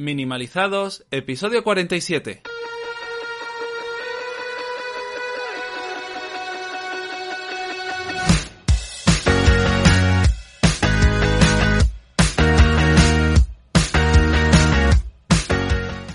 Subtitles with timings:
[0.00, 2.40] Minimalizados, episodio 47.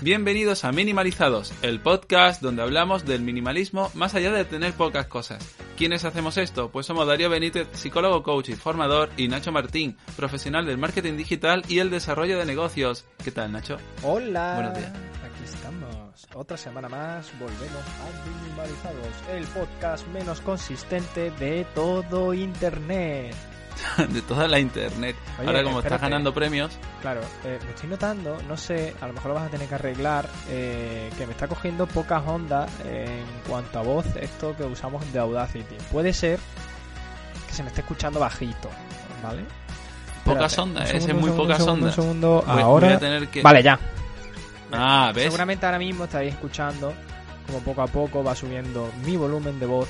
[0.02, 5.65] Bienvenidos a Minimalizados, el podcast donde hablamos del minimalismo más allá de tener pocas cosas.
[5.76, 6.70] ¿Quiénes hacemos esto?
[6.70, 11.62] Pues somos Darío Benítez, psicólogo, coach y formador, y Nacho Martín, profesional del marketing digital
[11.68, 13.04] y el desarrollo de negocios.
[13.22, 13.76] ¿Qué tal, Nacho?
[14.02, 14.54] Hola.
[14.54, 14.90] Buenos días.
[14.90, 16.26] Aquí estamos.
[16.34, 23.34] Otra semana más volvemos a Minimalizados, el podcast menos consistente de todo Internet.
[24.08, 25.16] de toda la internet.
[25.38, 26.72] Oye, Ahora como estás ganando premios,
[27.02, 29.74] Claro, eh, me estoy notando, no sé, a lo mejor lo vas a tener que
[29.74, 35.10] arreglar, eh, que me está cogiendo pocas ondas en cuanto a voz esto que usamos
[35.12, 35.76] de Audacity.
[35.92, 36.38] Puede ser
[37.46, 38.68] que se me esté escuchando bajito,
[39.22, 39.44] ¿vale?
[40.24, 41.98] pocas Espérate, ondas, ese es muy pocas segundo, ondas.
[41.98, 42.86] Un segundo, Voy- ahora...
[42.88, 43.42] voy a tener que...
[43.42, 43.78] Vale, ya.
[44.72, 45.24] Ah, ¿ves?
[45.24, 46.92] Seguramente ahora mismo estaréis escuchando
[47.46, 49.88] como poco a poco va subiendo mi volumen de voz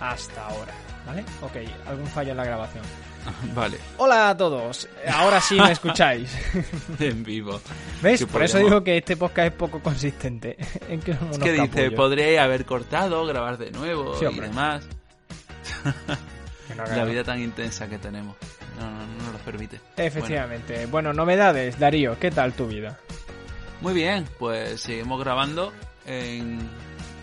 [0.00, 0.72] hasta ahora,
[1.08, 1.24] ¿vale?
[1.40, 1.56] Ok,
[1.86, 2.84] algún fallo en la grabación.
[3.54, 6.30] Vale, Hola a todos, ahora sí me escucháis.
[7.00, 7.60] en vivo.
[8.02, 8.24] ¿Ves?
[8.26, 10.56] Por eso digo que este podcast es poco consistente.
[10.88, 14.86] en que Es que dice, podría haber cortado, grabar de nuevo Sí, y demás.
[16.76, 18.36] No, La vida tan intensa que tenemos.
[18.78, 19.80] No, no, no nos lo permite.
[19.96, 20.86] Efectivamente.
[20.86, 21.12] Bueno.
[21.12, 22.98] novedades, Darío, ¿qué tal tu vida?
[23.80, 25.72] Muy bien, pues seguimos grabando
[26.06, 26.58] en,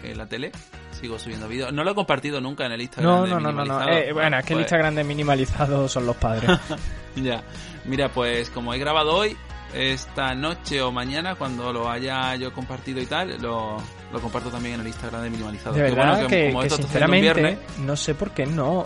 [0.03, 0.51] en la tele.
[0.99, 1.73] Sigo subiendo vídeos.
[1.73, 3.13] No lo he compartido nunca en el Instagram.
[3.13, 3.89] No, de no, no, no, no.
[3.89, 6.49] Eh, bueno, es que el Pues, Instagram de minimalizado son los padres.
[7.15, 7.43] Ya.
[7.85, 9.37] Mira, pues como he grabado hoy,
[9.73, 13.77] esta noche o mañana, cuando lo haya yo compartido y tal, lo,
[14.11, 15.75] lo comparto también en el Instagram de Minimalizado.
[15.75, 18.85] De verdad bueno que, como que esto sinceramente viernes, no sé por qué no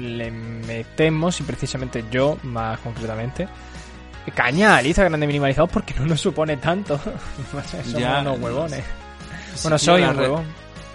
[0.00, 3.46] le metemos, y precisamente yo más concretamente,
[4.34, 6.98] caña al Instagram de minimalizados porque no nos supone tanto.
[7.52, 8.84] Somos Ya, unos huevones.
[9.62, 10.44] Bueno, soy un huevón.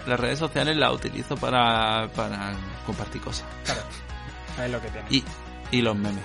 [0.08, 2.54] Las redes sociales las utilizo para, para
[2.86, 3.46] compartir cosas.
[4.64, 5.08] Es lo que tiene.
[5.10, 5.24] Y,
[5.72, 6.24] y los memes.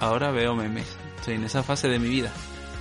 [0.00, 0.86] Ahora veo memes.
[1.18, 2.30] Estoy en esa fase de mi vida.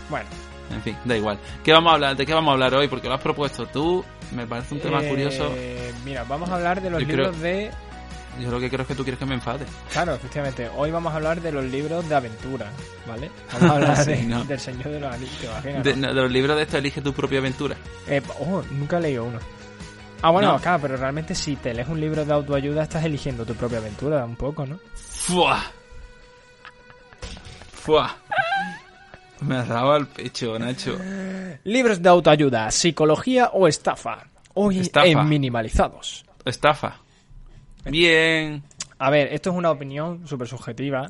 [0.09, 0.27] Bueno,
[0.71, 1.39] En fin, da igual.
[1.63, 2.15] ¿Qué vamos a hablar?
[2.15, 2.87] ¿De qué vamos a hablar hoy?
[2.87, 4.03] Porque lo has propuesto tú.
[4.31, 5.51] Me parece un tema eh, curioso.
[6.05, 7.71] Mira, vamos a hablar de los Yo creo- libros de.
[8.39, 9.65] Yo lo que creo es que tú quieres que me enfade.
[9.91, 10.69] Claro, efectivamente.
[10.77, 12.71] Hoy vamos a hablar de los libros de aventura,
[13.05, 13.29] ¿vale?
[13.53, 14.43] Vamos a hablar Sí, de- no.
[14.45, 17.75] del Señor de los Anillos, de los libros de esto, elige tu propia aventura.
[18.07, 19.39] Eh, oh, nunca he leído uno.
[20.21, 20.59] Ah, bueno, No.
[20.59, 24.23] claro, pero realmente si te lees un libro de autoayuda estás eligiendo tu propia aventura
[24.25, 24.77] un poco, ¿no?
[24.95, 25.63] ¡Fua!
[27.71, 28.15] ¡Fua!
[29.41, 30.97] Me dado al pecho, Nacho.
[31.63, 34.27] Libros de autoayuda, psicología o estafa.
[34.55, 35.07] Hoy Estafa.
[35.07, 36.25] en minimalizados.
[36.43, 36.97] Estafa.
[37.85, 38.61] Bien.
[38.97, 41.09] A ver, esto es una opinión súper subjetiva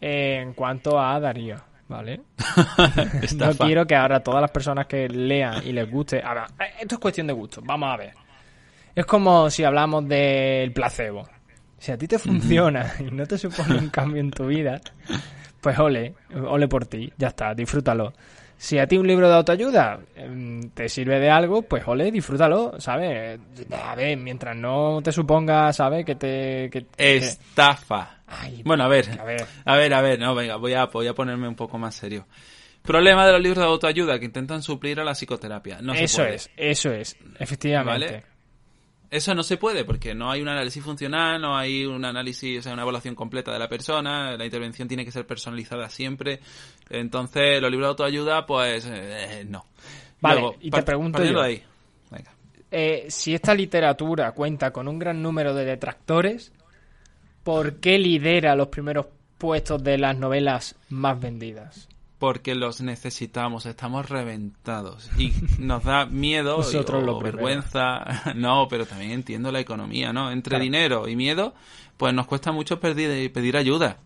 [0.00, 1.56] en cuanto a Darío,
[1.88, 2.20] ¿vale?
[3.36, 6.22] No quiero que ahora todas las personas que lean y les guste...
[6.22, 8.14] Ahora, eh, esto es cuestión de gusto, vamos a ver.
[8.94, 11.28] Es como si hablamos del placebo.
[11.78, 14.80] Si a ti te funciona y no te supone un cambio en tu vida,
[15.60, 16.14] pues ole,
[16.46, 18.12] ole por ti, ya está, disfrútalo.
[18.62, 22.78] Si a ti un libro de autoayuda em, te sirve de algo, pues ole, disfrútalo,
[22.78, 23.40] ¿sabes?
[23.72, 26.04] A ver, mientras no te suponga, ¿sabes?
[26.06, 26.70] Que te...
[26.70, 28.18] Que, que- Estafa.
[28.28, 29.18] Ay, Bueno, a ver.
[29.20, 29.44] a ver.
[29.64, 32.28] A ver, a ver, no, venga, voy a, voy a ponerme un poco más serio.
[32.82, 35.80] Problema de los libros de autoayuda que intentan suplir a la psicoterapia.
[35.82, 36.34] No se eso puede.
[36.36, 38.06] es, eso es, efectivamente.
[38.06, 38.24] Vale.
[39.12, 42.62] Eso no se puede porque no hay un análisis funcional, no hay un análisis, o
[42.62, 46.40] sea, una evaluación completa de la persona, la intervención tiene que ser personalizada siempre.
[46.88, 49.66] Entonces, los libros de autoayuda, pues, eh, no.
[50.22, 51.42] Vale, y te pregunto yo.
[51.42, 51.62] ahí.
[52.10, 52.32] Venga.
[52.70, 56.50] Eh, si esta literatura cuenta con un gran número de detractores,
[57.44, 61.86] ¿por qué lidera los primeros puestos de las novelas más vendidas?
[62.22, 68.04] Porque los necesitamos, estamos reventados y nos da miedo Nosotros y- o vergüenza.
[68.36, 70.30] No, pero también entiendo la economía, ¿no?
[70.30, 70.62] Entre Claro.
[70.62, 71.52] dinero y miedo,
[71.96, 73.96] pues nos cuesta mucho pedir, pedir ayuda.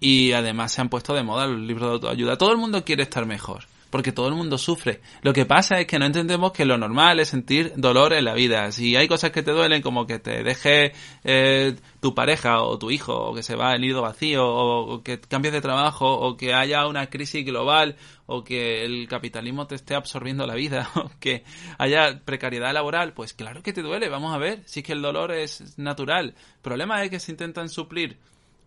[0.00, 2.38] Y además se han puesto de moda los libros de autoayuda.
[2.38, 5.00] Todo el mundo quiere estar mejor, porque todo el mundo sufre.
[5.22, 8.34] Lo que pasa es que no entendemos que lo normal es sentir dolor en la
[8.34, 8.70] vida.
[8.72, 10.92] Si hay cosas que te duelen, como que te deje
[11.24, 15.02] eh, tu pareja o tu hijo, o que se va el nido vacío, o, o
[15.02, 17.96] que cambies de trabajo, o que haya una crisis global,
[18.26, 21.44] o que el capitalismo te esté absorbiendo la vida, o que
[21.78, 24.08] haya precariedad laboral, pues claro que te duele.
[24.08, 26.26] Vamos a ver, si es que el dolor es natural.
[26.28, 28.18] El problema es que se intentan suplir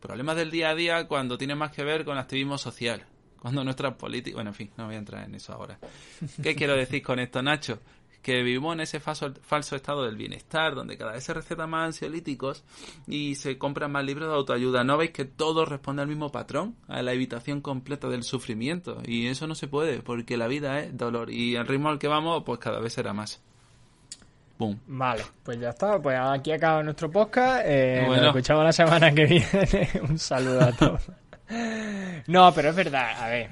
[0.01, 3.05] problemas del día a día cuando tiene más que ver con activismo social.
[3.43, 4.37] Cuando nuestra política...
[4.37, 5.77] Bueno, en fin, no voy a entrar en eso ahora.
[6.41, 7.79] ¿Qué quiero decir con esto, Nacho?
[8.21, 11.87] que vivimos en ese falso, falso estado del bienestar, donde cada vez se recetan más
[11.87, 12.63] ansiolíticos
[13.05, 14.85] y se compran más libros de autoayuda.
[14.85, 16.77] ¿No veis que todo responde al mismo patrón?
[16.87, 18.99] A la evitación completa del sufrimiento.
[19.05, 21.31] Y eso no se puede, porque la vida es dolor.
[21.31, 23.41] Y el ritmo al que vamos, pues cada vez será más.
[24.57, 24.79] Boom.
[24.87, 26.01] Vale, pues ya está.
[26.01, 27.65] Pues aquí acaba nuestro podcast.
[27.65, 28.23] Eh, Bueno.
[28.23, 29.89] Nos escuchamos la semana que viene.
[30.09, 31.11] Un saludo a todos.
[32.27, 33.21] No, pero es verdad.
[33.21, 33.49] A ver,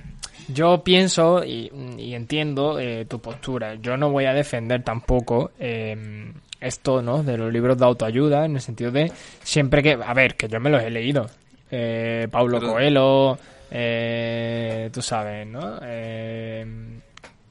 [0.47, 3.75] yo pienso y, y entiendo eh, tu postura.
[3.75, 7.23] Yo no voy a defender tampoco eh, esto, ¿no?
[7.23, 9.11] De los libros de autoayuda, en el sentido de
[9.43, 9.93] siempre que.
[9.93, 11.29] A ver, que yo me los he leído.
[11.69, 13.37] Eh, Paulo Pero- Coelho,
[13.71, 15.79] eh, tú sabes, ¿no?
[15.81, 16.65] Eh,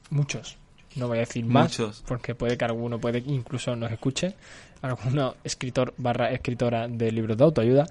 [0.09, 0.57] muchos.
[0.95, 2.03] No voy a decir más, Muchos.
[2.05, 4.35] porque puede que alguno puede que incluso nos escuche.
[4.81, 7.85] Alguno escritor barra escritora de libros de autoayuda.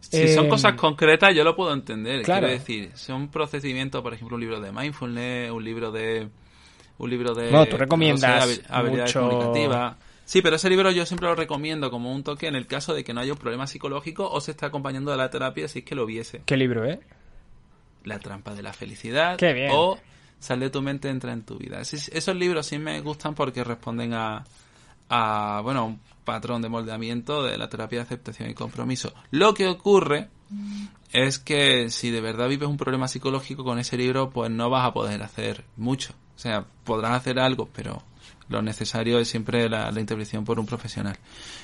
[0.00, 2.22] Si son Eh, cosas concretas, yo lo puedo entender.
[2.22, 2.46] claro.
[2.46, 6.28] Quiero decir, son procedimientos, por ejemplo, un libro de mindfulness, un libro de.
[6.98, 7.50] Un libro de.
[7.50, 9.96] Bueno, tú recomiendas no sé, habi- habilidades mucho- comunicativas.
[10.24, 13.04] Sí, pero ese libro yo siempre lo recomiendo como un toque en el caso de
[13.04, 15.84] que no haya un problema psicológico o se está acompañando de la terapia si es
[15.84, 16.42] que lo viese.
[16.46, 16.98] ¿Qué libro, eh?
[18.04, 19.36] La trampa de la felicidad.
[19.36, 19.70] Qué bien.
[19.72, 19.98] O
[20.38, 21.80] Sal de tu mente, entra en tu vida.
[21.80, 24.44] Esos libros sí me gustan porque responden a,
[25.08, 29.12] a, bueno, un patrón de moldeamiento de la terapia de aceptación y compromiso.
[29.30, 30.28] Lo que ocurre
[31.12, 34.86] es que si de verdad vives un problema psicológico con ese libro, pues no vas
[34.86, 36.12] a poder hacer mucho.
[36.36, 38.02] O sea, podrás hacer algo, pero
[38.48, 41.16] lo necesario es siempre la, intervención por un profesional.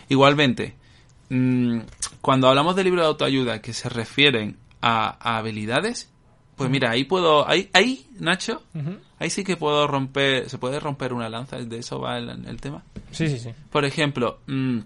[0.09, 0.75] Igualmente,
[1.29, 1.81] mm,
[2.21, 6.11] cuando hablamos de libros de autoayuda que se refieren a habilidades,
[6.57, 8.63] pues mira, ahí puedo, ahí, ahí, Nacho,
[9.19, 12.61] ahí sí que puedo romper, se puede romper una lanza, de eso va el, el
[12.61, 12.85] tema.
[13.11, 13.51] Sí, sí, sí.
[13.71, 14.81] Por ejemplo, mm,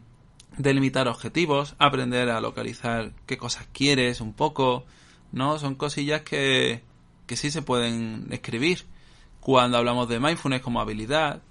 [0.58, 4.84] delimitar objetivos, aprender a localizar qué cosas quieres un poco,
[5.32, 5.58] ¿no?
[5.58, 6.82] Son cosillas que,
[7.26, 8.84] que sí se pueden escribir
[9.40, 11.42] cuando hablamos de mindfulness como habilidad,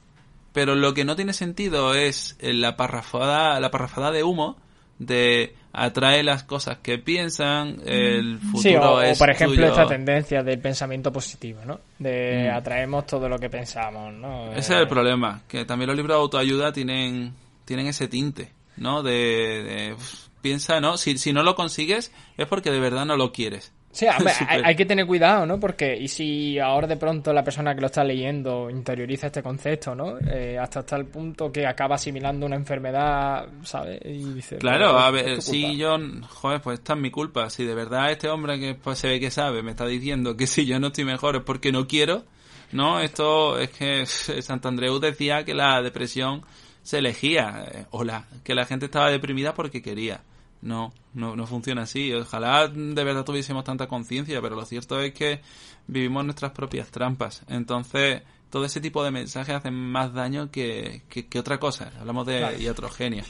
[0.54, 4.58] pero lo que no tiene sentido es la parrafada, la parrafada de humo
[5.00, 9.68] de atrae las cosas que piensan, el futuro Sí, o, o, es por ejemplo tuyo.
[9.68, 11.80] esta tendencia del pensamiento positivo, ¿no?
[12.00, 12.56] De Mm.
[12.56, 14.51] atraemos todo lo que pensamos, ¿no?
[14.51, 17.33] Ese es Eh, el problema, que también los libros de autoayuda tienen,
[17.66, 19.04] tienen ese tinte, ¿no?
[19.04, 19.95] De, de,
[20.42, 20.98] piensa, ¿no?
[20.98, 23.71] Si, si no lo consigues es porque de verdad no lo quieres.
[23.95, 25.57] Sí, hombre, hay, hay que tener cuidado, ¿no?
[25.57, 29.95] Porque, y si ahora de pronto la persona que lo está leyendo interioriza este concepto,
[29.95, 30.18] ¿no?
[30.19, 34.01] Eh, hasta el punto que acaba asimilando una enfermedad, ¿sabes?
[34.03, 35.97] Y dice, Claro, pues, a es ver, si yo,
[36.27, 37.50] joder, pues esta es mi culpa.
[37.50, 40.45] Si de verdad este hombre que pues, se ve que sabe me está diciendo que
[40.45, 42.25] si yo no estoy mejor es porque no quiero,
[42.74, 43.00] ¿no?
[43.00, 44.06] Esto es que
[44.42, 46.44] Santandreu decía que la depresión
[46.83, 50.21] se elegía, eh, o la, que la gente estaba deprimida porque quería.
[50.66, 52.12] No, no, no funciona así.
[52.12, 55.40] Ojalá de verdad tuviésemos tanta conciencia, pero lo cierto es que
[55.88, 57.44] vivimos nuestras propias trampas.
[57.48, 61.92] Entonces, todo ese tipo de mensajes hacen más daño que, que, que otra cosa.
[62.00, 62.58] Hablamos de Claro.
[62.58, 63.24] iatrogenia.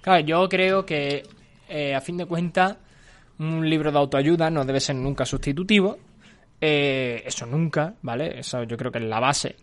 [0.00, 1.22] Claro, yo creo que
[1.68, 2.76] eh, a fin de cuentas
[3.38, 5.96] un libro de autoayuda no debe ser nunca sustitutivo.
[6.60, 8.40] Eh, eso nunca, ¿vale?
[8.40, 9.56] Eso yo creo que es la base.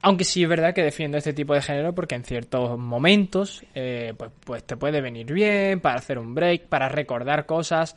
[0.00, 4.14] Aunque sí es verdad que defiendo este tipo de género porque en ciertos momentos eh,
[4.16, 7.96] pues, pues te puede venir bien para hacer un break, para recordar cosas,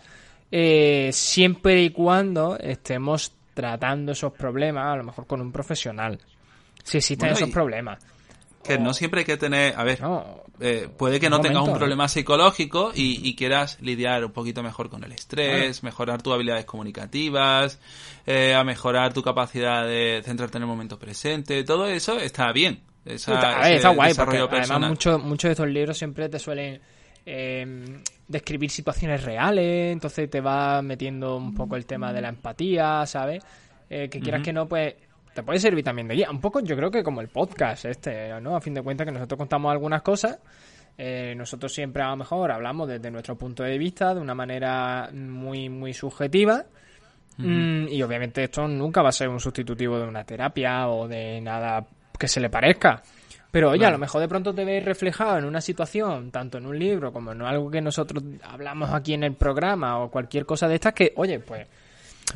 [0.52, 6.18] eh, siempre y cuando estemos tratando esos problemas, a lo mejor con un profesional.
[6.84, 8.00] Si existen Bueno, esos y- problemas.
[8.64, 11.62] Que no siempre hay que tener, a ver, No, eh, puede que no tengas un
[11.62, 11.80] momento.
[11.80, 16.66] problema psicológico y, y quieras lidiar un poquito mejor con el estrés, mejorar tus habilidades
[16.66, 17.80] comunicativas,
[18.28, 22.82] eh, a mejorar tu capacidad de centrarte en el momento presente, todo eso está bien.
[23.04, 26.80] Esa- ese está guay, porque además muchos muchos de estos libros siempre te suelen
[27.26, 33.06] eh, describir situaciones reales, entonces te va metiendo un poco el tema de la empatía,
[33.08, 33.44] ¿sabes?
[33.90, 34.94] Eh, que quieras que no, pues
[35.34, 36.30] te puede servir también de guía.
[36.30, 38.56] Un poco yo creo que como el podcast este, ¿no?
[38.56, 40.40] A fin de cuentas que nosotros contamos algunas cosas,
[40.98, 45.10] eh, nosotros siempre a lo mejor hablamos desde nuestro punto de vista, de una manera
[45.14, 46.66] muy, muy subjetiva.
[47.38, 51.40] Mm, y obviamente esto nunca va a ser un sustitutivo de una terapia o de
[51.42, 51.86] nada
[52.20, 53.02] que se le parezca.
[53.50, 56.66] Pero oye, a lo mejor de pronto te ves reflejado en una situación, tanto en
[56.66, 60.70] un libro como en algo que nosotros hablamos aquí en el programa o cualquier cosa
[60.70, 61.68] de estas que, oye, pues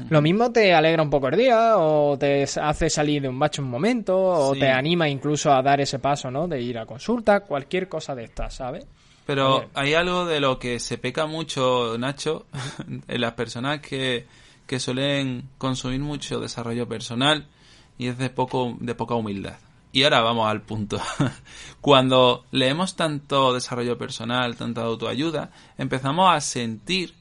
[0.10, 3.62] lo mismo te alegra un poco el día o te hace salir de un bache
[3.62, 4.60] un momento o Sí.
[4.62, 6.48] te anima incluso a dar ese paso, ¿no?
[6.48, 8.86] De ir a consulta, cualquier cosa de estas, ¿sabes?
[9.26, 12.46] Pero hay algo de lo que se peca mucho, Nacho,
[13.08, 14.28] en las personas que,
[14.68, 17.48] que suelen consumir mucho desarrollo personal
[17.98, 19.58] y es de poco de poca humildad.
[19.92, 21.00] Y ahora vamos al punto.
[21.82, 27.14] Cuando leemos tanto desarrollo personal, tanta autoayuda, empezamos a sentir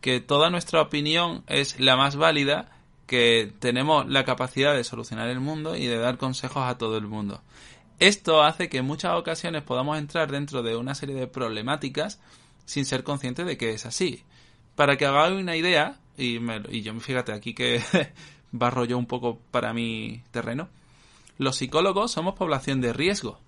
[0.00, 2.70] que toda nuestra opinión es la más válida,
[3.06, 7.06] que tenemos la capacidad de solucionar el mundo y de dar consejos a todo el
[7.06, 7.42] mundo.
[7.98, 12.20] Esto hace que en muchas ocasiones podamos entrar dentro de una serie de problemáticas
[12.64, 14.22] sin ser conscientes de que es así.
[14.74, 17.82] Para que hagáis una idea, y, me, y yo fíjate aquí que
[18.52, 20.68] barro yo un poco para mi terreno,
[21.36, 23.40] los psicólogos somos población de riesgo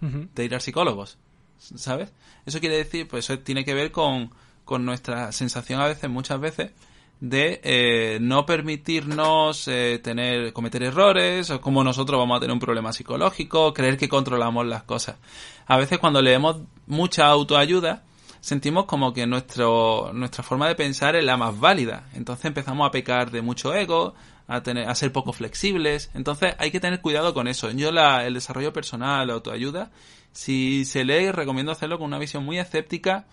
[0.00, 1.16] de ir a psicólogos,
[1.58, 2.12] ¿sabes?
[2.44, 4.30] Eso quiere decir, pues eso tiene que ver con,
[4.64, 6.70] con nuestra sensación a veces, muchas veces,
[7.20, 12.60] de eh, no permitirnos eh, tener cometer errores o como nosotros vamos a tener un
[12.60, 15.16] problema psicológico creer que controlamos las cosas.
[15.66, 18.02] A veces cuando leemos mucha autoayuda
[18.40, 22.08] sentimos como que nuestro nuestra forma de pensar es la más válida.
[22.14, 24.14] Entonces empezamos a pecar de mucho ego
[24.46, 26.10] a tener a ser poco flexibles.
[26.14, 27.70] Entonces hay que tener cuidado con eso.
[27.70, 29.90] Yo la, el desarrollo personal la autoayuda
[30.32, 33.24] si se lee recomiendo hacerlo con una visión muy escéptica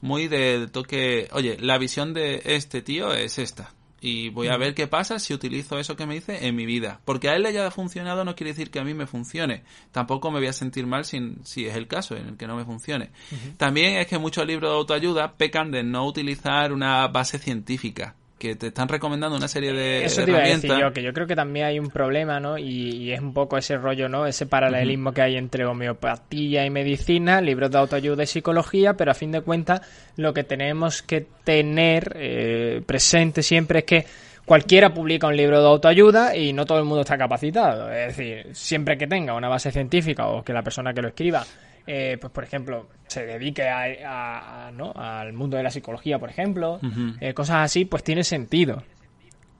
[0.00, 3.72] muy de toque, oye, la visión de este tío es esta.
[4.00, 7.00] Y voy a ver qué pasa si utilizo eso que me dice en mi vida.
[7.04, 9.64] Porque a él le haya funcionado no quiere decir que a mí me funcione.
[9.90, 12.56] Tampoco me voy a sentir mal sin, si es el caso en el que no
[12.56, 13.10] me funcione.
[13.56, 18.54] También es que muchos libros de autoayuda pecan de no utilizar una base científica que
[18.54, 21.26] te están recomendando una serie de Eso te iba a decir yo, que yo creo
[21.26, 22.58] que también hay un problema, ¿no?
[22.58, 24.26] Y, es un poco ese rollo, ¿no?
[24.26, 29.14] Ese paralelismo que hay entre homeopatía y medicina, libros de autoayuda y psicología, pero a
[29.14, 29.80] fin de cuentas
[30.16, 34.06] lo que tenemos que tener eh, presente siempre es que
[34.44, 37.90] cualquiera publica un libro de autoayuda y no todo el mundo está capacitado.
[37.90, 41.44] Es decir, siempre que tenga una base científica o que la persona que lo escriba
[41.86, 44.92] eh, pues por ejemplo, se dedique a, ¿no?
[44.94, 46.80] al mundo de la psicología, por ejemplo,
[47.20, 48.82] eh, cosas así, pues tiene sentido.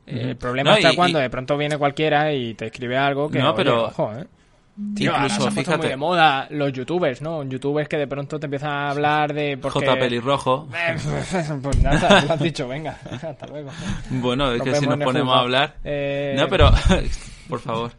[0.06, 3.87] El problema está cuando de pronto viene cualquiera y te escribe algo que no, pero
[3.87, 4.26] ojo, ¿eh?
[4.78, 5.78] Incluso, fíjate.
[5.78, 7.42] muy de moda los youtubers, ¿no?
[7.45, 9.56] Youtubers que de pronto te empiezan a hablar de.
[9.56, 9.87] Porque...
[9.87, 9.99] J.
[9.99, 10.68] Pelirrojo.
[11.62, 12.99] pues nada, lo has dicho, venga.
[13.11, 13.71] Hasta luego.
[14.11, 15.76] Bueno, es que si nos ponemos a hablar.
[15.83, 16.71] No, pero.
[17.49, 17.92] por favor.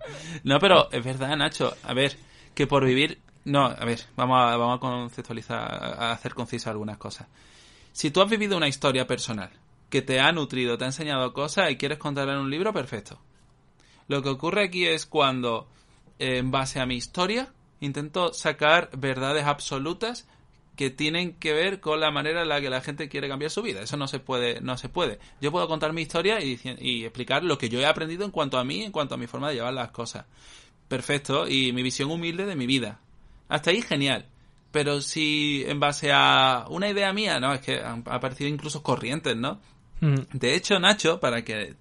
[0.44, 1.74] No, pero es verdad, Nacho.
[1.84, 2.16] A ver,
[2.54, 6.98] que por vivir no, a ver, vamos a, vamos a conceptualizar, a hacer concisas algunas
[6.98, 7.28] cosas.
[7.94, 9.50] Si tú has vivido una historia personal
[9.90, 13.20] que te ha nutrido, te ha enseñado cosas y quieres contarla en un libro, perfecto.
[14.10, 15.70] Lo que ocurre aquí es cuando,
[16.20, 20.28] en base a mi historia, intento sacar verdades absolutas
[20.76, 23.62] que tienen que ver con la manera en la que la gente quiere cambiar su
[23.62, 23.82] vida.
[23.82, 25.20] Eso no se puede, no se puede.
[25.40, 28.58] Yo puedo contar mi historia y, y explicar lo que yo he aprendido en cuanto
[28.58, 30.26] a mí, en cuanto a mi forma de llevar las cosas.
[30.90, 31.48] Perfecto.
[31.48, 33.00] Y mi visión humilde de mi vida.
[33.50, 34.26] Hasta ahí genial.
[34.72, 39.36] Pero si en base a una idea mía, no, es que han aparecido incluso corrientes,
[39.36, 39.60] ¿no?
[40.02, 40.16] Mm.
[40.34, 41.76] De hecho, Nacho, para que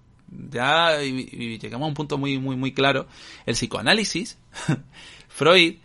[0.51, 3.07] ya y, llegamos a un punto muy, muy, muy claro,
[3.45, 4.37] el psicoanálisis,
[5.27, 5.75] Freud,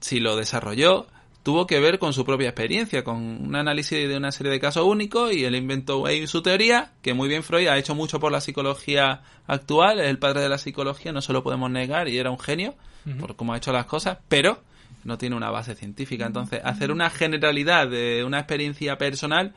[0.00, 1.06] si lo desarrolló,
[1.42, 4.84] tuvo que ver con su propia experiencia, con un análisis de una serie de casos
[4.84, 8.32] únicos y él inventó ahí su teoría, que muy bien Freud ha hecho mucho por
[8.32, 12.18] la psicología actual, es el padre de la psicología, no se lo podemos negar y
[12.18, 12.74] era un genio
[13.20, 14.60] por cómo ha hecho las cosas, pero
[15.06, 16.26] no tiene una base científica.
[16.26, 19.54] Entonces, hacer una generalidad de una experiencia personal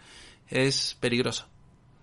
[0.47, 1.47] es peligroso.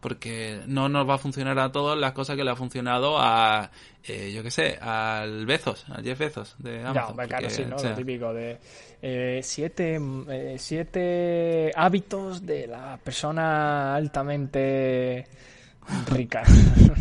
[0.01, 3.71] Porque no nos va a funcionar a todos las cosas que le ha funcionado a,
[4.05, 7.17] eh, yo qué sé, al Bezos, a Jeff Bezos de Amazon.
[7.17, 7.77] Ya, claro, sí, ¿no?
[7.77, 8.59] Lo típico de
[9.01, 9.99] eh, siete,
[10.29, 15.27] eh, siete hábitos de la persona altamente
[16.09, 16.43] rica.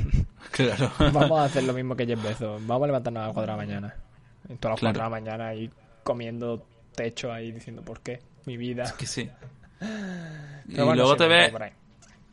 [0.52, 0.92] claro.
[1.12, 2.66] Vamos a hacer lo mismo que Jeff Bezos.
[2.66, 3.96] Vamos a levantarnos a las 4 de la mañana.
[4.60, 5.70] Todas las 4 de la mañana y
[6.06, 6.64] comiendo
[6.96, 8.84] techo ahí diciendo por qué mi vida.
[8.84, 9.30] Es que sí.
[10.70, 11.74] y luego te ve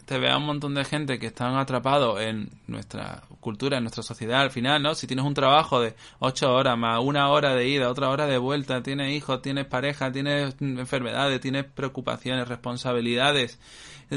[0.04, 4.02] te ve a un montón de gente que están atrapados en nuestra cultura, en nuestra
[4.02, 4.94] sociedad al final, ¿no?
[4.94, 8.38] Si tienes un trabajo de ocho horas más una hora de ida, otra hora de
[8.38, 13.58] vuelta, tienes hijos, tienes pareja, tienes enfermedades, tienes preocupaciones, responsabilidades,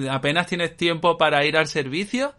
[0.09, 2.33] apenas tienes tiempo para ir al servicio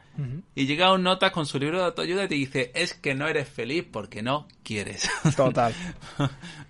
[0.55, 3.29] y llega un nota con su libro de autoayuda y te dice, es que no
[3.29, 5.11] eres feliz porque no quieres.
[5.37, 5.75] Total.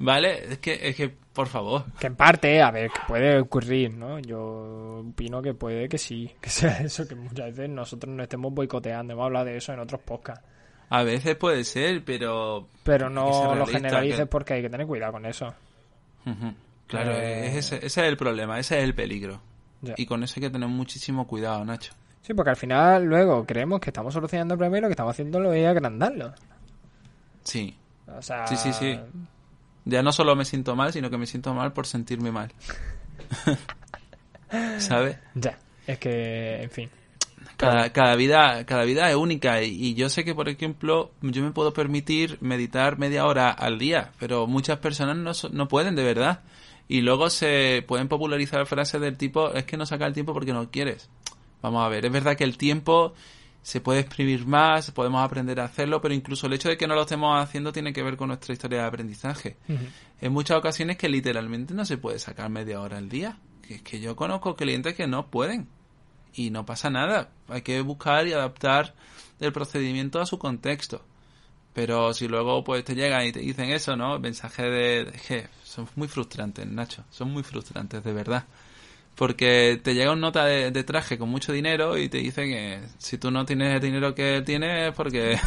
[0.00, 0.52] ¿Vale?
[0.52, 1.84] Es que, es que, por favor.
[2.00, 4.18] Que en parte, a ver, que puede ocurrir, ¿no?
[4.18, 8.52] Yo opino que puede que sí, que sea eso, que muchas veces nosotros no estemos
[8.52, 9.12] boicoteando.
[9.12, 10.44] Hemos hablado de eso en otros podcasts.
[10.88, 12.68] A veces puede ser, pero...
[12.84, 15.52] Pero no lo generalices porque hay que tener cuidado con eso.
[16.86, 19.40] Claro, eh, ese, ese, es el problema, ese es el peligro.
[19.96, 21.92] Y con eso hay que tener muchísimo cuidado, Nacho.
[22.22, 25.12] Sí, porque al final luego creemos que estamos solucionando el problema y lo que estamos
[25.12, 26.32] haciendo es agrandarlo.
[27.44, 27.76] Sí.
[28.20, 28.98] Sí, sí, sí.
[29.84, 32.52] Ya no solo me siento mal, sino que me siento mal por sentirme mal.
[34.78, 35.18] ¿Sabes?
[35.34, 35.56] Ya.
[35.86, 36.90] Es que, en fin.
[37.56, 41.52] Cada, cada, vida, cada vida es única y, yo sé que, por ejemplo, yo me
[41.52, 46.42] puedo permitir meditar media hora al día, pero muchas personas no, no pueden de verdad.
[46.88, 50.52] Y luego se pueden popularizar frases del tipo, es que no saca el tiempo porque
[50.52, 51.08] no quieres.
[51.62, 53.14] Vamos a ver, es verdad que el tiempo
[53.66, 56.94] se puede exprimir más, podemos aprender a hacerlo, pero incluso el hecho de que no
[56.94, 59.56] lo estemos haciendo tiene que ver con nuestra historia de aprendizaje.
[60.20, 63.38] En muchas ocasiones que literalmente no se puede sacar media hora al día.
[63.66, 65.66] Que es que yo conozco clientes que no pueden.
[66.36, 67.30] Y no pasa nada.
[67.48, 68.94] Hay que buscar y adaptar
[69.40, 71.02] el procedimiento a su contexto.
[71.72, 74.18] Pero si luego pues te llegan y te dicen eso, ¿no?
[74.18, 77.04] Mensaje de, de que son muy frustrantes, Nacho.
[77.10, 78.44] Son muy frustrantes, de verdad
[79.16, 83.16] porque te llega un nota de, traje con mucho dinero y te dice que si
[83.16, 85.38] tú no tienes el dinero que tienes es porque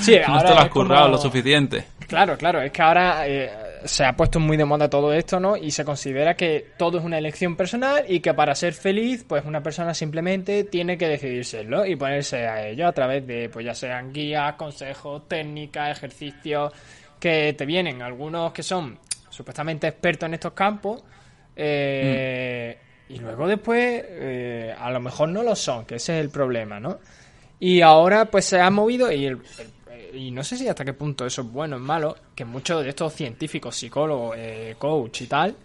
[0.00, 1.84] sí, no te lo has currado lo suficiente.
[2.06, 3.50] Claro, claro, es que ahora eh,
[3.84, 5.56] se ha puesto muy de moda todo esto, ¿no?
[5.56, 9.44] Y se considera que todo es una elección personal y que para ser feliz, pues
[9.44, 13.74] una persona simplemente tiene que decidirlo y ponerse a ello a través de, pues ya
[13.74, 16.72] sean guías, consejos, técnicas, ejercicios
[17.18, 18.98] que te vienen, algunos que son
[19.30, 21.02] supuestamente expertos en estos campos.
[21.56, 26.30] Eh, y luego después, eh, a lo mejor no lo son, que ese es el
[26.30, 26.98] problema, ¿no?
[27.60, 29.36] Y ahora pues se ha movido y,
[30.14, 32.82] y no sé si hasta qué punto eso es bueno o es malo, que muchos
[32.82, 35.56] de estos científicos, psicólogos, eh, coach y tal,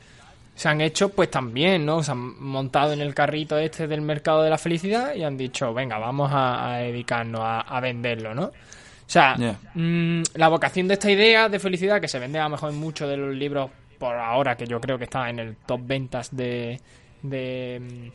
[0.55, 2.03] se han hecho pues también, ¿no?
[2.03, 5.73] Se han montado en el carrito este del mercado de la felicidad y han dicho,
[5.73, 8.45] venga, vamos a, dedicarnos a, venderlo, ¿no?
[8.45, 9.35] O sea,
[9.73, 12.79] mm, la vocación de esta idea de felicidad, que se vende a lo mejor en
[12.79, 16.35] muchos de los libros por ahora, que yo creo que está en el top ventas
[16.35, 16.79] de,
[17.21, 18.11] de...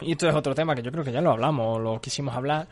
[0.00, 2.68] Y esto es otro tema que yo creo que ya lo hablamos, lo quisimos hablar,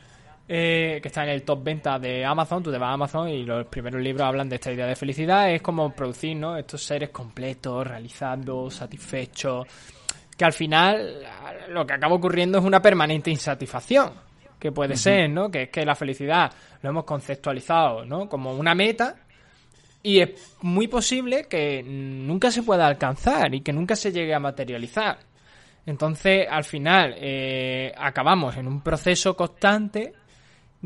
[0.48, 3.44] eh, que está en el top venta de Amazon, tú te vas a Amazon y
[3.44, 6.56] los primeros libros hablan de esta idea de felicidad, es como producir, ¿no?
[6.56, 9.66] Estos seres completos, realizados, satisfechos,
[10.36, 11.26] que al final
[11.70, 14.12] lo que acaba ocurriendo es una permanente insatisfacción,
[14.58, 15.50] que puede ser, ¿no?
[15.50, 18.28] Que es que la felicidad lo hemos conceptualizado, ¿no?
[18.28, 19.16] Como una meta
[20.06, 24.38] y es muy posible que nunca se pueda alcanzar y que nunca se llegue a
[24.38, 25.18] materializar.
[25.84, 30.12] Entonces, al final, eh, acabamos en un proceso constante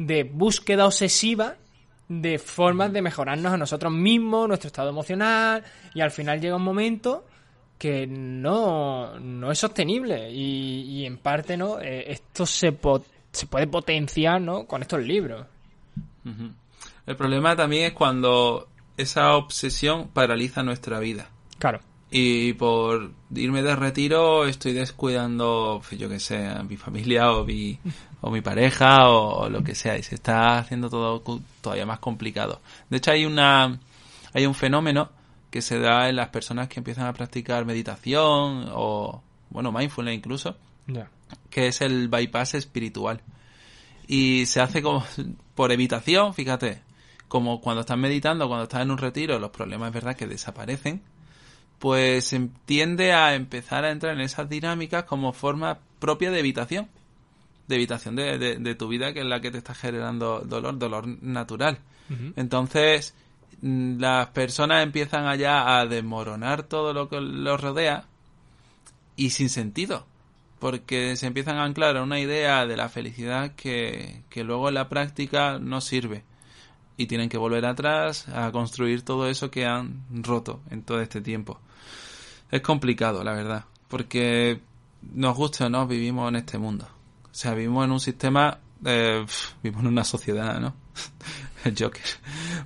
[0.07, 1.57] de búsqueda obsesiva
[2.09, 5.62] de formas de mejorarnos a nosotros mismos, nuestro estado emocional,
[5.95, 7.25] y al final llega un momento
[7.78, 12.76] que no, no es sostenible y, en parte no eh, esto se,
[13.30, 14.66] se puede potenciar ¿no?
[14.66, 15.47] con estos libros.
[17.07, 21.30] El problema también es cuando esa obsesión paraliza nuestra vida.
[21.59, 21.80] Claro
[22.11, 27.79] y por irme de retiro estoy descuidando, yo que sé, a mi familia o mi,
[28.20, 31.22] o mi pareja o, lo que sea y se está haciendo todo
[31.61, 32.61] todavía más complicado.
[32.88, 33.78] De hecho hay una
[34.33, 35.11] hay un fenómeno
[35.50, 40.56] que se da en las personas que empiezan a practicar meditación o bueno, mindfulness incluso,
[41.50, 43.20] que es el bypass espiritual.
[44.06, 45.04] Y se hace como
[45.54, 46.83] por evitación, fíjate,
[47.26, 51.02] como cuando estás meditando, cuando estás en un retiro, los problemas es verdad que desaparecen
[51.80, 56.88] pues tiende a empezar a entrar en esas dinámicas como forma propia de evitación.
[57.70, 61.06] De evitación de, de, tu vida, que es la que te está generando dolor, dolor
[61.22, 61.78] natural.
[62.37, 63.14] Entonces,
[63.62, 68.04] mm, las personas empiezan allá a desmoronar todo lo que los rodea
[69.16, 70.06] y sin sentido.
[70.59, 74.74] Porque se empiezan a anclar a una idea de la felicidad que, que luego en
[74.74, 76.24] la práctica no sirve
[76.96, 81.22] y tienen que volver atrás a construir todo eso que han roto en todo este
[81.22, 81.61] tiempo
[82.50, 84.61] es complicado, la verdad, porque
[85.14, 86.87] nos gusta o no, vivimos en este mundo.
[87.40, 89.24] O sea, vivimos en un sistema, eh,
[89.62, 90.74] vivimos en una sociedad, ¿no?
[91.64, 92.03] El Joker.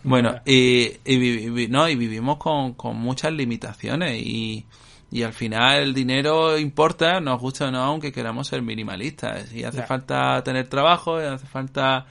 [0.03, 4.67] Bueno, y, y, no, y vivimos con, con muchas limitaciones y,
[5.13, 9.53] y al final el dinero importa, nos gusta o no, aunque queramos ser minimalistas.
[9.53, 12.07] Y hace falta tener trabajo, y hace falta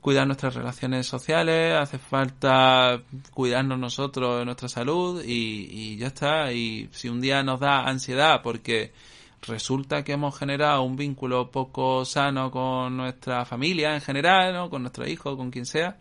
[0.00, 3.02] cuidar nuestras relaciones sociales, hace falta
[3.34, 6.50] cuidarnos nosotros nuestra salud y, ya está.
[6.50, 8.94] Y si un día nos da ansiedad porque
[9.42, 14.70] resulta que hemos generado un vínculo poco sano con nuestra familia en general, ¿no?
[14.70, 15.96] con nuestro hijo, con quien sea,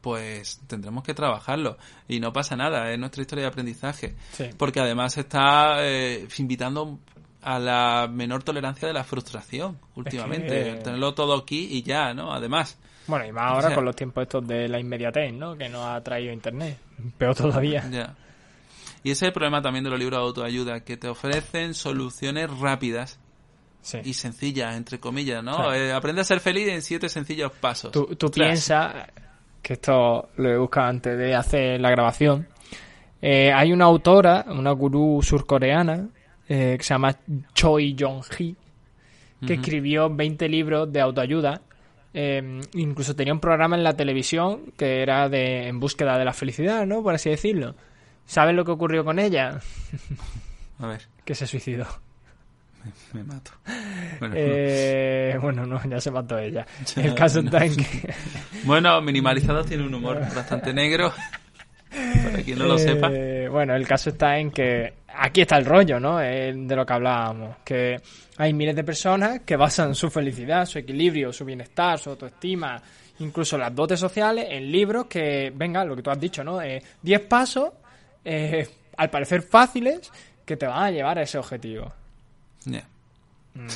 [0.00, 1.76] pues tendremos que trabajarlo.
[2.08, 4.14] Y no pasa nada, es nuestra historia de aprendizaje.
[4.56, 6.98] Porque además está eh, invitando
[7.42, 10.74] a la menor tolerancia de la frustración últimamente.
[10.76, 12.32] Tenerlo todo aquí y ya, ¿no?
[12.32, 12.78] Además.
[13.06, 15.56] Bueno, y más ahora con los tiempos estos de la inmediatez, ¿no?
[15.56, 16.78] Que nos ha traído Internet.
[17.18, 17.88] Peor todavía.
[17.90, 18.14] Ya.
[19.02, 22.50] Y ese es el problema también de los libros de autoayuda, que te ofrecen soluciones
[22.58, 23.18] rápidas
[24.04, 25.72] y sencillas, entre comillas, ¿no?
[25.72, 27.92] Eh, aprende a ser feliz en siete sencillos pasos.
[27.92, 29.08] Tú, tú piensas,
[29.62, 32.46] que esto lo he buscado antes de hacer la grabación,
[33.22, 36.08] eh, hay una autora, una gurú surcoreana,
[36.48, 37.16] eh, que se llama
[37.54, 38.56] Choi Jong-hee,
[39.46, 41.62] que escribió 20 libros de autoayuda
[42.12, 46.32] eh, incluso tenía un programa en la televisión que era de en búsqueda de la
[46.32, 47.02] felicidad, ¿no?
[47.02, 47.74] Por así decirlo.
[48.30, 49.58] ¿Sabes lo que ocurrió con ella?
[50.78, 51.02] A ver.
[51.24, 51.84] que se suicidó.
[53.12, 53.50] Me mato.
[54.20, 54.34] Bueno.
[54.38, 56.64] Eh, bueno, no, ya se mató ella.
[56.94, 58.14] El caso está en que...
[58.64, 61.12] bueno, Minimalizado tiene un humor bastante negro.
[62.22, 63.10] Para quien no lo sepa.
[63.12, 66.18] Eh, bueno, el caso está en que aquí está el rollo, ¿no?
[66.18, 67.56] de lo que hablábamos.
[67.64, 67.96] Que
[68.36, 72.80] hay miles de personas que basan su felicidad, su equilibrio, su bienestar, su autoestima,
[73.18, 76.60] incluso las dotes sociales en libros que, venga, lo que tú has dicho, ¿no?
[76.60, 77.70] 10 eh, pasos,
[78.24, 80.10] eh, al parecer fáciles,
[80.44, 81.92] que te van a llevar a ese objetivo.
[83.52, 83.66] Mm.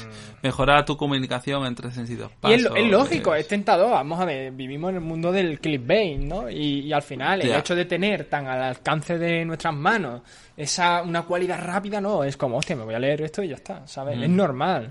[0.42, 2.30] Mejorar tu comunicación entre sentidos.
[2.44, 3.90] y es, lógico, es tentador.
[3.90, 6.48] Vamos a ver, vivimos en el mundo del clickbait, ¿no?
[6.48, 10.22] Y, al final, el hecho de tener tan al alcance de nuestras manos
[10.56, 13.56] esa una cualidad rápida, no, es como, hostia, me voy a leer esto y ya
[13.56, 14.20] está, ¿sabes?
[14.20, 14.36] Es mm.
[14.36, 14.88] normal.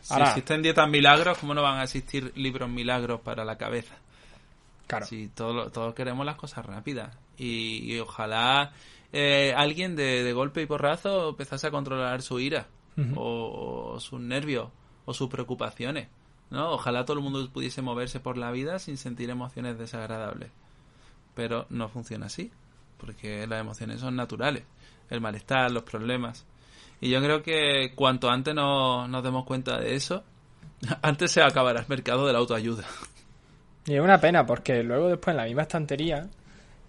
[0.00, 3.94] Si existen dietas milagros, ¿cómo no van a existir libros milagros para la cabeza?
[4.86, 5.06] Claro.
[5.06, 7.10] Si todos todo queremos las cosas rápidas.
[7.36, 8.72] Y, ojalá
[9.12, 12.66] eh, alguien de, de golpe y porrazo empezase a controlar su ira
[13.16, 14.68] o, sus nervios
[15.04, 16.08] o sus preocupaciones.
[16.50, 16.72] ¿no?
[16.72, 20.50] Ojalá todo el mundo pudiese moverse por la vida sin sentir emociones desagradables.
[21.34, 22.52] Pero no funciona así,
[22.98, 24.64] porque las emociones son naturales.
[25.10, 26.46] El malestar, los problemas.
[27.00, 30.22] Y yo creo que cuanto antes no, nos demos cuenta de eso,
[31.02, 32.84] antes se acabará el mercado de la autoayuda.
[33.86, 36.28] Y es una pena, porque luego después en la misma estantería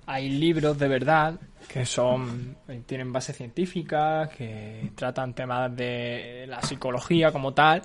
[0.05, 7.31] hay libros de verdad que son tienen base científica, que tratan temas de la psicología
[7.31, 7.81] como tal,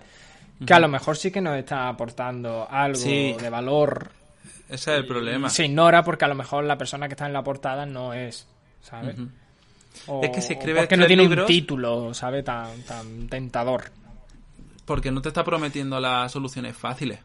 [0.64, 4.10] que a lo mejor sí que nos está aportando algo de valor.
[4.68, 5.50] Ese es el problema.
[5.50, 8.46] Se ignora porque a lo mejor la persona que está en la portada no es,
[8.82, 9.16] ¿sabes?
[10.22, 12.44] es que se escribe porque no tiene un título, ¿sabes?
[12.44, 13.84] Tan, tan tentador.
[14.84, 17.20] Porque no te está prometiendo las soluciones fáciles.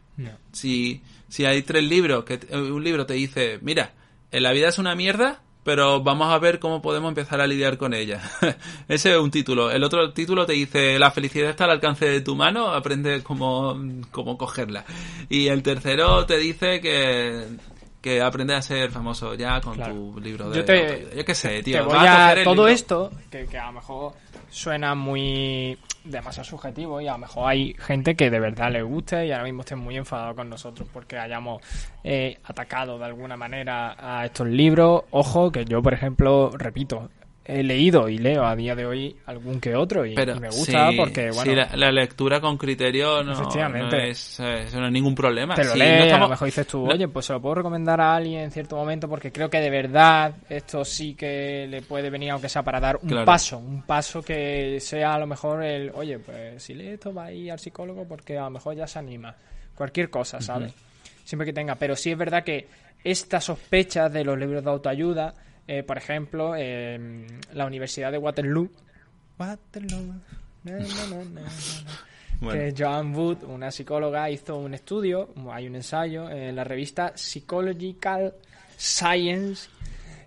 [0.52, 3.92] Si, si hay tres libros, que un libro te dice, mira,
[4.30, 7.92] la vida es una mierda, pero vamos a ver cómo podemos empezar a lidiar con
[7.92, 8.22] ella.
[8.88, 9.70] Ese es un título.
[9.70, 13.76] El otro título te dice, la felicidad está al alcance de tu mano, aprende cómo,
[14.12, 14.84] cómo cogerla.
[15.28, 17.46] Y el tercero te dice que
[18.06, 20.58] que aprende a ser famoso ya con tu libro de...
[20.58, 21.88] Yo, te, yo qué sé, tío.
[22.44, 24.12] todo esto, que, que, a lo mejor
[24.48, 29.26] suena muy demasiado subjetivo y a lo mejor hay gente que de verdad le guste
[29.26, 31.60] y ahora mismo esté muy enfadado con nosotros porque hayamos
[32.04, 35.02] eh, atacado de alguna manera a estos libros.
[35.10, 37.10] Ojo, que yo, por ejemplo, repito,
[37.48, 41.30] he leído y leo a día de hoy algún que otro y, me gusta porque
[41.30, 44.40] bueno la, lectura con criterio no, es,
[44.74, 45.54] no ningún problema.
[45.54, 48.16] Te lo lees, a lo mejor dices tú oye pues se lo puedo recomendar a
[48.16, 52.32] alguien en cierto momento porque creo que de verdad esto sí que le puede venir
[52.32, 56.18] aunque sea para dar un paso un paso que sea a lo mejor el oye
[56.18, 58.98] pues si lee esto va a ir al psicólogo porque a lo mejor ya se
[58.98, 59.34] anima
[59.76, 60.72] cualquier cosa ¿sabes?
[61.24, 62.66] siempre que tenga pero sí es verdad que
[63.04, 65.34] esta sospecha de los libros de autoayuda
[65.66, 68.70] eh, por ejemplo, la Universidad de Waterloo.
[69.38, 70.14] Waterloo.
[72.38, 78.34] Que Joan Wood, una psicóloga, hizo un estudio, hay un ensayo en la revista Psychological
[78.76, 79.70] Science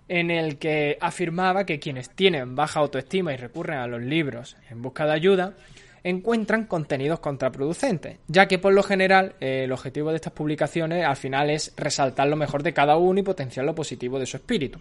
[0.08, 4.82] en el que afirmaba que quienes tienen baja autoestima y recurren a los libros en
[4.82, 5.54] busca de ayuda
[6.02, 11.16] encuentran contenidos contraproducentes, ya que por lo general eh, el objetivo de estas publicaciones al
[11.16, 14.80] final es resaltar lo mejor de cada uno y potenciar lo positivo de su espíritu.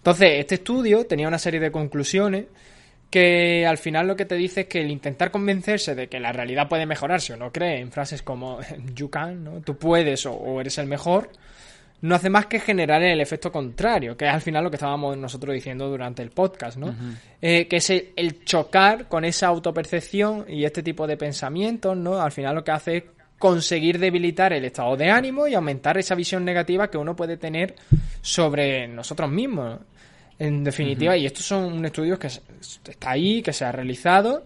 [0.00, 2.46] Entonces, este estudio tenía una serie de conclusiones
[3.10, 6.32] que al final lo que te dice es que el intentar convencerse de que la
[6.32, 8.60] realidad puede mejorarse o no cree en frases como
[8.94, 9.60] you can, ¿no?
[9.60, 11.30] tú puedes o, eres el mejor,
[12.02, 15.18] no hace más que generar el efecto contrario, que es al final lo que estábamos
[15.18, 16.94] nosotros diciendo durante el podcast, ¿no?
[17.42, 22.22] Eh, que es el, chocar con esa autopercepción y este tipo de pensamientos, ¿no?
[22.22, 23.04] Al final lo que hace es
[23.40, 27.74] conseguir debilitar el estado de ánimo y aumentar esa visión negativa que uno puede tener
[28.20, 29.80] sobre nosotros mismos.
[30.38, 34.44] En definitiva, y estos son estudios que está ahí, que se ha realizado.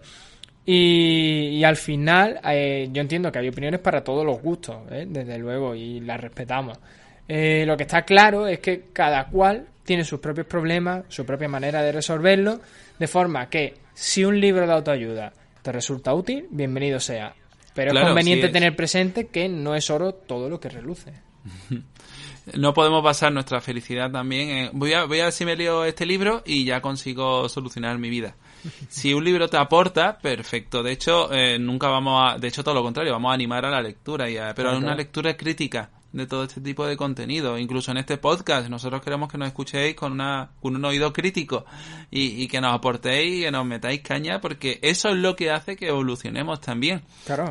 [0.65, 5.05] Y, al final, eh, yo entiendo que hay opiniones para todos los gustos, ¿eh?
[5.07, 6.79] desde luego, y las respetamos.
[7.27, 11.49] Eh, lo que está claro es que cada cual tiene sus propios problemas, su propia
[11.49, 12.61] manera de resolverlo,
[12.97, 17.35] de forma que si un libro de autoayuda te resulta útil, bienvenido sea.
[17.75, 21.13] Pero es conveniente tener presente que no es oro todo lo que reluce.
[22.53, 25.83] no podemos basar nuestra felicidad también en voy a, voy a ver si me leo
[25.83, 28.35] este libro y ya consigo solucionar mi vida.
[28.89, 30.81] Si un libro te aporta, perfecto.
[30.81, 33.69] De hecho, eh, nunca vamos a, de hecho todo lo contrario, vamos a animar a
[33.69, 37.57] la lectura, y pero a una lectura crítica de todo este tipo de contenido.
[37.57, 41.65] Incluso en este podcast, nosotros queremos que nos escuchéis con, una, con un oído crítico
[42.09, 45.75] y, que nos aportéis y que nos metáis caña, porque eso es lo que hace
[45.75, 47.01] que evolucionemos también.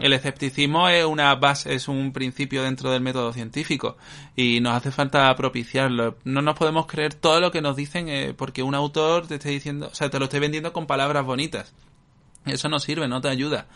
[0.00, 3.96] El escepticismo es una base, es un principio dentro del método científico
[4.35, 6.16] y nos hace falta propiciarlo.
[6.24, 9.50] No nos podemos creer todo lo que nos dicen eh, porque un autor te esté
[9.50, 11.74] diciendo, o sea, te lo esté vendiendo con palabras bonitas.
[12.46, 13.66] Eso no sirve, no te ayuda.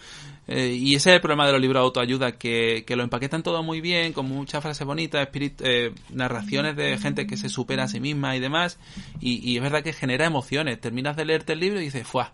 [0.49, 3.43] Eh, y ese es el problema de los libros de autoayuda, que, que lo empaquetan
[3.43, 7.89] todo muy bien, con muchas frases bonitas, eh, narraciones de gente que se supera a
[7.89, 8.79] sí misma y demás.
[9.21, 10.81] Y, y es verdad que genera emociones.
[10.81, 12.33] Terminas de leerte el libro y dices, ¡fuah!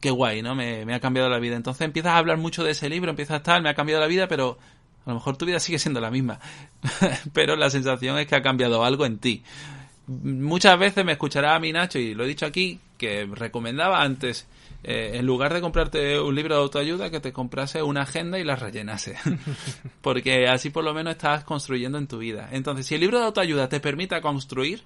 [0.00, 0.54] Qué guay, ¿no?
[0.54, 1.56] Me, me ha cambiado la vida.
[1.56, 4.08] Entonces empiezas a hablar mucho de ese libro, empiezas a estar, me ha cambiado la
[4.08, 4.58] vida, pero
[5.06, 6.40] a lo mejor tu vida sigue siendo la misma.
[7.32, 9.44] pero la sensación es que ha cambiado algo en ti.
[10.06, 14.46] Muchas veces me escuchará a mi Nacho, y lo he dicho aquí, que recomendaba antes,
[14.84, 18.44] eh, en lugar de comprarte un libro de autoayuda, que te comprase una agenda y
[18.44, 19.16] la rellenase.
[20.02, 22.48] Porque así por lo menos estás construyendo en tu vida.
[22.52, 24.84] Entonces, si el libro de autoayuda te permite a construir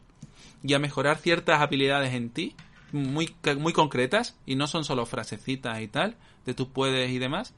[0.62, 2.54] y a mejorar ciertas habilidades en ti,
[2.92, 7.54] muy, muy concretas, y no son solo frasecitas y tal, de tú puedes y demás,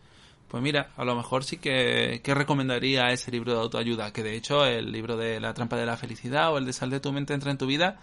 [0.48, 4.36] pues mira, a lo mejor sí que, que recomendaría ese libro de autoayuda, que de
[4.36, 7.12] hecho el libro de La trampa de la felicidad o el de Sal de tu
[7.12, 7.98] mente entra en tu vida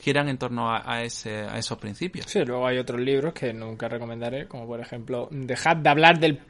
[0.00, 2.26] giran en torno a, a ese, a esos principios.
[2.26, 6.40] Sí, luego hay otros libros que nunca recomendaré, como por ejemplo, Dejad de hablar del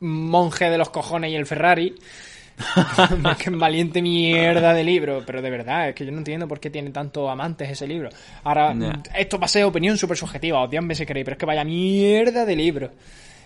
[0.00, 1.94] monje de los cojones y el Ferrari.
[3.38, 6.60] que es valiente mierda de libro, pero de verdad, es que yo no entiendo por
[6.60, 8.10] qué tiene tantos amantes ese libro.
[8.44, 8.74] Ahora,
[9.16, 12.44] esto va a ser opinión súper subjetiva, odiadme si queréis, pero es que vaya mierda
[12.44, 12.90] de libro.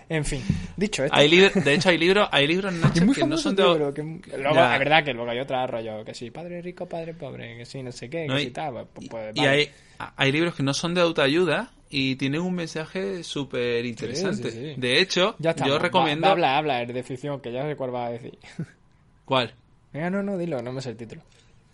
[0.09, 0.41] En fin,
[0.77, 1.15] dicho esto.
[1.17, 4.79] Hay de hecho hay libros, hay libros Nacho, que no son de que- luego, es
[4.79, 7.91] verdad que luego hay otra rollo, que sí, padre rico, padre pobre, que sí, no
[7.91, 9.49] sé qué, que No, y- sí tal, pues, pues, y vale.
[9.49, 9.71] hay,
[10.15, 14.51] hay libros que no son de autoayuda y tienen un mensaje súper interesante.
[14.51, 14.79] Sí, sí, sí.
[14.81, 16.27] De hecho, Ya está, yo recomiendo...
[16.27, 18.37] habla, habla, el de ficción, que ya sé cuál va a decir.
[19.25, 19.53] ¿Cuál?
[19.91, 21.21] Venga, no, no, dilo, no me sé el título.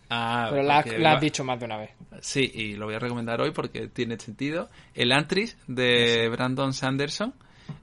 [0.09, 1.89] Ah, Pero la, has va- dicho más de una vez.
[2.21, 4.69] Sí, y lo voy a recomendar hoy porque tiene sentido.
[4.93, 7.33] El Antris de Brandon Sanderson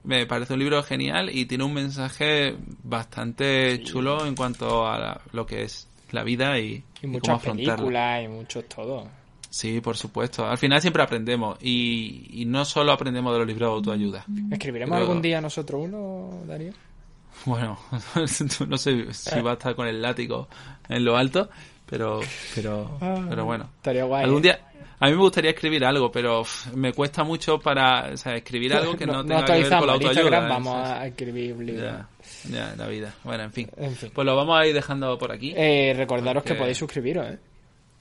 [0.05, 5.21] me parece un libro genial y tiene un mensaje bastante chulo en cuanto a la-
[5.33, 7.77] lo que es la vida y, Y y cómo muchas afrontarla.
[7.77, 9.09] películas y muchos todo.
[9.49, 10.47] Sí, por supuesto.
[10.47, 14.25] Al final siempre aprendemos y, y no solo aprendemos de los libros de autoayuda.
[14.51, 16.73] ¿Escribiremos Pero- algún día nosotros uno, Darío?
[17.47, 17.79] Bueno,
[18.69, 20.49] no sé si va a estar con el látigo
[20.89, 21.49] en lo alto,
[21.87, 22.21] pero
[22.55, 23.65] pero pero bueno.
[23.69, 24.25] Ah, Estaría guay.
[24.25, 24.43] Algún ¿eh?
[24.43, 24.61] día
[25.01, 28.97] a mí me gustaría escribir algo, pero me cuesta mucho para o sea, escribir algo
[28.97, 30.21] que no, tenga que ver con la autoayuda.
[30.21, 30.49] Instagram, ¿eh?
[30.49, 31.85] vamos a escribir un libro.
[31.87, 32.09] Ya,
[32.51, 33.15] ya, la vida.
[33.25, 33.71] Bueno, en fin.
[33.79, 34.11] En fin.
[34.15, 35.55] Pues lo vamos a ir dejando por aquí.
[35.57, 37.39] Eh, recordaros Porque- que podéis suscribiros, ¿eh?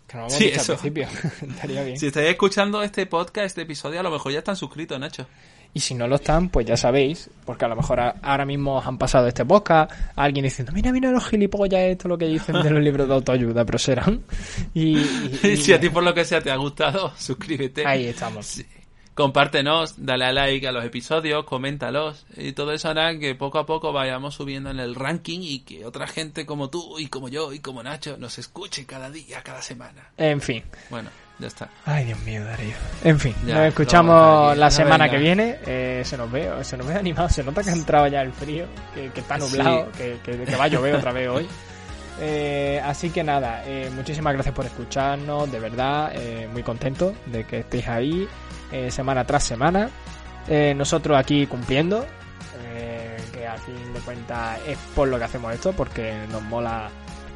[0.08, 0.74] Que no Sí, eso.
[0.74, 1.08] al principio.
[1.50, 1.98] Estaría bien.
[1.98, 5.28] Si estáis escuchando este podcast, este episodio, a lo mejor ya están suscritos, Nacho.
[5.74, 8.76] Y si no lo están, pues ya sabéis, porque a lo mejor a- ahora mismo
[8.78, 12.18] os han pasado este podcast, a alguien diciendo, mira, mira los gilipollas, esto es lo
[12.18, 14.24] que dicen de los libros de autoayuda, pero serán.
[14.74, 17.86] Y, y- y- si a ti por lo que sea te ha gustado, suscríbete.
[17.86, 18.46] ahí estamos.
[18.48, 18.66] Sí.
[19.14, 23.66] Compártenos, dale a like a los episodios, coméntalos y todo eso hará que poco a
[23.66, 27.52] poco vayamos subiendo en el ranking y que otra gente como tú y como yo
[27.52, 30.12] y como Nacho nos escuche cada día, cada semana.
[30.16, 30.64] En fin.
[30.90, 31.70] Bueno, ya está.
[31.86, 32.76] Ay, Dios mío, Darío.
[33.04, 35.18] En fin, Ya, nos no, escuchamos la semana venga.
[35.18, 35.58] que viene.
[35.66, 37.30] Eh, se nos ve, se nos ve animado.
[37.30, 40.56] Se nota que ha entrado ya el frío, que, que está nublado, que, que- que
[40.56, 41.48] va a llover otra vez hoy.
[42.22, 47.46] Eh, así que nada, eh, muchísimas gracias por escucharnos, de verdad, eh, muy contento de
[47.46, 48.28] que estéis ahí
[48.74, 49.90] eh, semana tras semana.
[50.76, 52.06] Nosotros aquí cumpliendo,
[52.66, 56.90] eh, que a fin de cuentas es por lo que hacemos esto, porque nos mola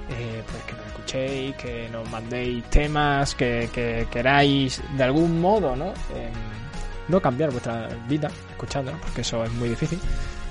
[0.10, 5.76] eh, pues que nos escuchéis, que nos mandéis temas, que, que queráis de algún modo,
[5.76, 5.88] ¿no?
[6.16, 6.34] Em,
[7.08, 10.00] no cambiar vuestra vida escuchándonos, porque eso es muy difícil.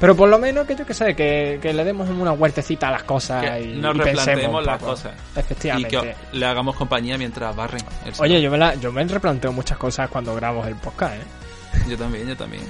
[0.03, 2.91] Pero por lo menos que yo que sé, que, que le demos una huertecita a
[2.91, 5.97] las cosas Que y, nos y replanteemos las cosas y Efectivamente.
[6.31, 7.83] que le hagamos compañía mientras barren.
[8.05, 11.41] el Oye, yo me, la, yo me replanteo muchas cosas cuando grabamos el podcast, ¿eh?
[11.88, 12.62] yo también, yo también.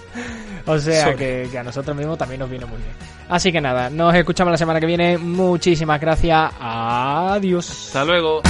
[0.67, 2.93] O sea que, que a nosotros mismos también nos viene muy bien.
[3.29, 5.19] Así que nada, nos escuchamos la semana que viene.
[5.19, 6.53] Muchísimas gracias.
[6.61, 7.71] Adiós.
[7.71, 8.43] Hasta luego.